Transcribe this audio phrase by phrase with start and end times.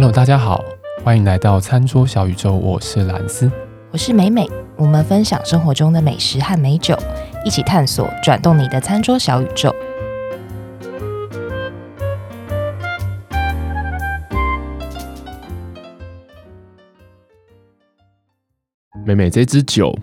[0.00, 0.64] Hello，大家好，
[1.04, 3.52] 欢迎来到餐桌小宇宙，我是蓝斯，
[3.90, 6.96] 我是美美，我们分享生活中的美食和美酒，
[7.44, 9.70] 一起探索转动你的餐桌小宇宙。
[19.04, 19.94] 美美，这支酒，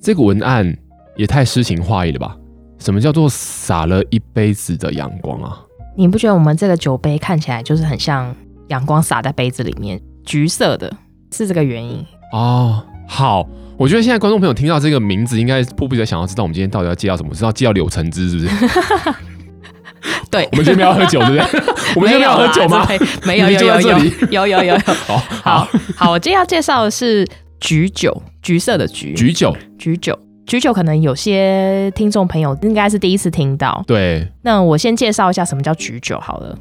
[0.00, 0.74] 这个文案
[1.16, 2.34] 也太诗情画意了吧？
[2.78, 5.62] 什么叫做洒了一杯子的阳光啊？
[5.94, 8.34] 你不觉得我们这个酒杯看起来就是很像
[8.68, 10.92] 阳光洒在杯子里面，橘色的，
[11.32, 12.84] 是这个原因哦。
[13.06, 17.34] 好，我觉得现在观众朋友听到这个名字，应该迫不及待想要知道我们今天到底要介绍什么？
[17.34, 19.14] 知道介绍柳橙汁是不是？
[20.30, 21.60] 对，我们今天没有要喝酒，对不对？
[21.96, 22.86] 我们今天没有喝酒吗？
[23.24, 23.98] 没有，有，有，有，
[24.30, 24.78] 有，有，有，有。
[24.78, 27.26] 好好好，我今天要介绍的是
[27.60, 30.16] 橘酒，橘色的橘，橘酒，橘酒。
[30.46, 34.26] 橘酒可能有些听众朋友应该是第一次听到，对。
[34.42, 36.58] 那我先介绍一下什么叫橘酒好了。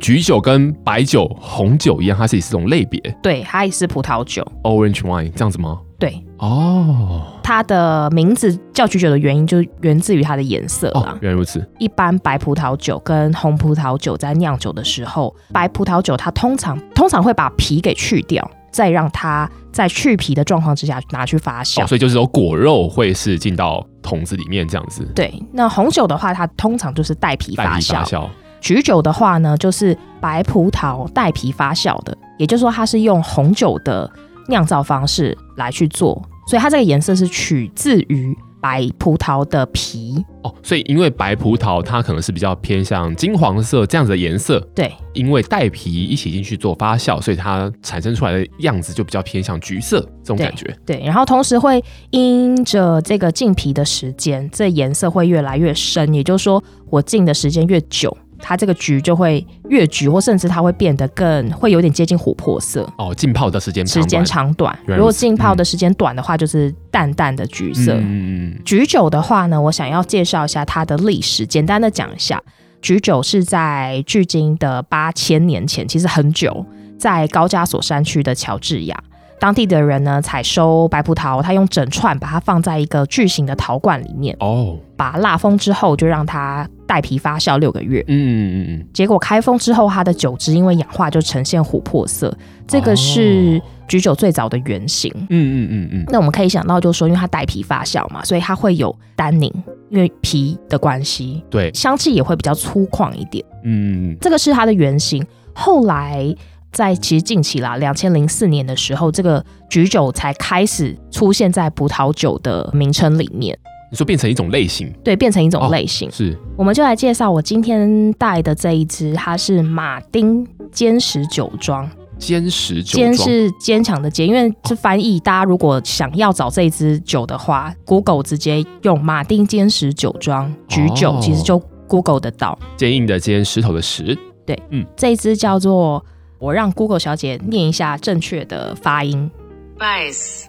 [0.00, 2.98] 橘酒跟白酒、红酒一样，它是也是种类别。
[3.22, 5.78] 对，它也是葡萄酒，Orange wine 这样子吗？
[5.98, 6.24] 对。
[6.38, 7.22] 哦。
[7.42, 11.12] 它的名字叫橘酒的原因，就源自于它的颜色啦。
[11.12, 11.68] 哦，原来如此。
[11.78, 21.82] 一般白葡萄酒跟红葡萄酒在酿酒的时候，白葡萄酒它通常通常会把皮给去掉，再让它在去皮的状况之下拿去发酵。
[21.82, 25.04] 哦，所以就是有果肉会是进到桶子里面这样子。
[25.14, 25.42] 对。
[25.52, 27.94] 那红酒的话，它通常就是带皮发酵。
[27.94, 28.28] 发酵。
[28.60, 34.10] 橘酒的话呢，就是白葡萄带皮发酵的，也就是说它是用红酒的
[34.48, 36.22] 酿造方式来去做。
[36.46, 50.64] 所以它这个颜色是取自于白葡萄的皮哦，所以因为白葡萄它可能是比较偏向金黄色这样子的颜色，对，因为带皮一起进去做发酵，所以它产生出来的样子就比较偏向橘色这种感觉。
[50.84, 58.14] 对，对，然后同时会因着这个浸皮的时间，这颜色会越来越深，也就是说我浸的时间越久。
[58.42, 63.14] 它这个橘就会越橘，或甚至它会变得更会有点接近琥珀色哦。
[63.14, 67.92] 浸泡的时间时间长短，如果浸泡的时间短的话，就是淡淡的橘色。
[67.94, 72.42] 嗯嗯，橘酒的话呢，我想要介绍一下它的历史，简单的讲一下，
[72.82, 76.64] 橘酒是在距今的八千年前，其实很久，
[76.98, 78.98] 在高加索山区的乔治亚。
[79.38, 88.04] 当地的人呢，采收白葡萄，他用整串把它放在一个巨型的陶罐里面，哦，把它蜡封之后，就让它带皮发酵六个月。
[88.08, 92.36] 嗯嗯嗯，结果开封之后，它的酒汁因为氧化就呈现琥珀色，
[92.66, 95.08] 这个是橘酒最早的原型。
[95.14, 96.04] 嗯嗯嗯嗯。
[96.08, 99.52] 那我们可以想到，就是说，因为它带皮发酵嘛，所以它会有单宁，
[99.90, 103.44] 因为皮的关系，对，香气也会比较粗犷一点。
[103.62, 105.24] 嗯，这个是它的原型。
[105.54, 106.34] 后来。
[106.72, 113.58] 在其实近期啦，两千零四年的时候，这个橘酒才开始出现在葡萄酒的名称里面。
[113.90, 114.88] 你说变成一种类型？
[115.02, 116.08] 对，变成一种类型。
[116.08, 121.90] 哦、是，我们就来介绍我今天带的这一支，它是马丁坚石酒庄。
[122.18, 131.58] 坚石酒，坚是坚强的坚，因为这翻译，大家如果想要找这一支酒的话、哦、，Google 直接用马丁坚石酒庄橘酒，其实就
[131.88, 132.58] Google 得到。
[132.76, 134.14] 坚硬的坚，石头的石。
[134.44, 136.04] 对，嗯，这一支叫做。
[136.38, 139.30] 我让 Google 小姐念一下正确的发音。
[139.78, 140.44] Vice，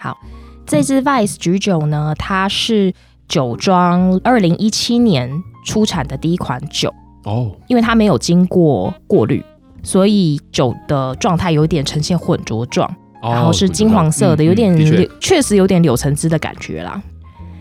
[0.00, 0.18] 好，
[0.66, 2.92] 这支 Vice 橘酒呢，它是
[3.28, 5.30] 酒庄二零一七年
[5.64, 6.92] 出产的第一款酒。
[7.24, 9.42] 哦，因为它没有经过过滤，
[9.82, 12.92] 所以酒的状态有点呈现混浊状，
[13.22, 14.76] 然后是金黄色的，有点
[15.20, 15.40] 确。
[15.40, 17.00] 实有点柳橙汁的感觉啦。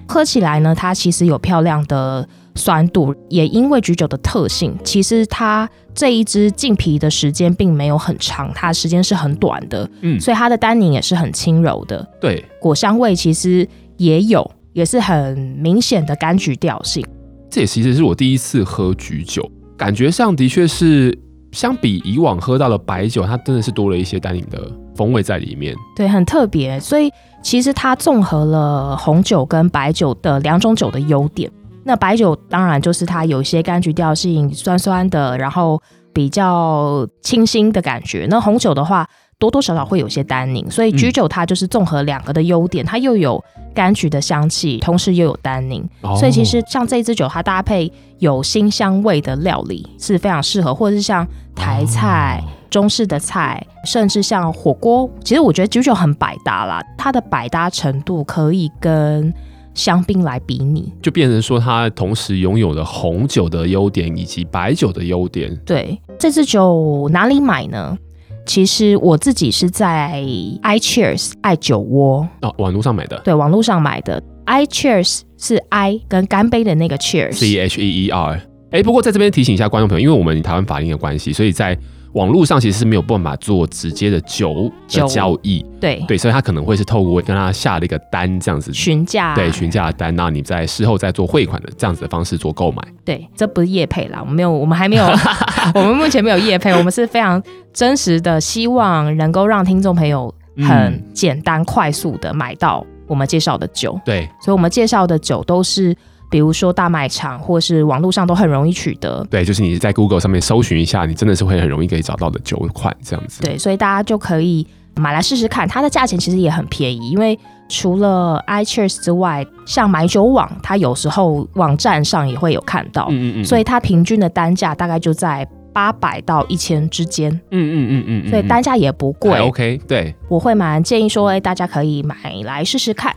[0.08, 17.06] 喝起来呢，它其实有漂亮的酸度，也因为橘酒的特性，其实它这一支浸皮的时间并没有很长，它的时间是很短的，嗯，所以它的单宁也是很轻柔的，对，果香味其实也有，也是很明显的柑橘调性。
[17.52, 19.48] 这也其实是我第一次喝橘酒，
[19.78, 21.16] 感觉上的确是
[21.52, 26.80] 相比以往喝到的白酒，它真的是多了一些单宁的风味在里面，对，很特别。
[26.80, 27.12] 所以
[27.44, 31.52] 其实它综合了红酒跟白酒的两种酒的优点。
[31.84, 35.82] 那白酒当然就是它有一些柑橘调性，酸酸的，然后
[36.14, 38.28] 比较清新的感觉。
[38.30, 39.06] 那红酒的话，
[39.42, 43.44] 多多少少会有些单宁，所以橘酒它就是综合两个的优点，它又有
[43.74, 45.84] 柑橘的香气，同时又有单宁。
[46.02, 55.10] 哦、所以其实像这支酒，它搭配有新香味的料理是非常适合，或者是像台菜、哦、中式的菜，甚至像火锅。
[55.24, 59.34] 其实我觉得橘酒很百搭啦，它的百搭程度可以跟。
[59.74, 65.56] 香槟来比拟，就变成说它同时拥有了红酒的优点以及白酒的优点。
[65.66, 67.98] 对，这支酒哪里买呢？
[68.46, 70.24] 其实我自己是在
[70.64, 73.20] iCheers 爱酒窝哦，网络上买的。
[73.24, 78.34] 对，网络上买的 iCheers 是 I 跟干杯的那个 Cheers，C H E E R。
[78.72, 81.78] 哎、欸，不过在这边提醒一下观众朋友，因为我们台湾法令的关系，所以在
[82.14, 85.66] 网络上其实是没有办法做直接的酒的交易。
[85.80, 92.82] 对对，所以他可能会是透过跟他下了一个单这样子询价，对询价的单，那你在事后再做汇款的这样子的方式做购买。
[93.06, 95.06] 对，这不是业配啦，我们没有，我们还没有，
[95.74, 97.42] 我们目前没有业配，我们是非常
[97.74, 104.00] 真实的，希望能够让听众朋友很简单快速的买到我们介绍的酒。
[104.06, 105.96] 对，所以我们介绍的酒都是。
[106.32, 113.44] 比如说大卖场或是网络上都很容易取得，对，就是你在 Google 上面搜寻一下，你真的是会很容易可以找到的酒款这样子。
[113.44, 117.38] 对，所以大家就可以买来试试看，它的价钱其实也很便宜，因为
[117.68, 133.14] 除了 iCheers 之外，像买酒网，它有时候网站上也会有看到，嗯嗯嗯，所以它平均的单价大概就在八百到一千之间，嗯嗯嗯嗯，所以单价也不贵，OK，对，我会蛮建议说，哎，大家可以买来试试看。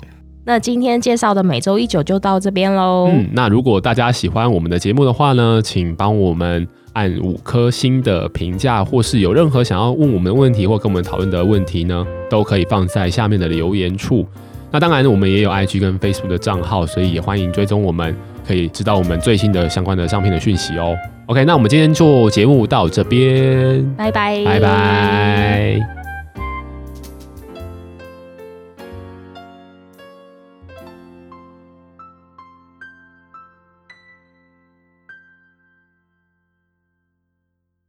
[0.46, 3.08] 那今天介绍的每周一酒就到这边喽。
[3.10, 14.26] 嗯，那如果大家喜欢我们的节目的话呢，请帮我们按五颗星的评价，或是有任何想要问我们的问题或跟我们讨论的问题呢，都可以放在下面的留言处。
[14.70, 18.14] 那当然，我们也有 IG 跟 Facebook 的账号，所以也欢迎追踪我们，
[18.46, 20.94] 可以知道我们最新的相关的商品的讯息哦。
[21.26, 26.03] OK，那我们今天做节目到这边，拜拜，拜拜。